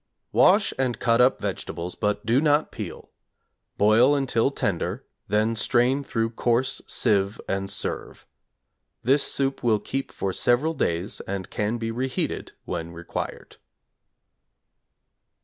[0.31, 3.11] Wash and cut up vegetables, but do not peel.
[3.77, 8.25] Boil until tender, then strain through coarse sieve and serve.
[9.03, 13.57] This soup will keep for several days and can be reheated when required.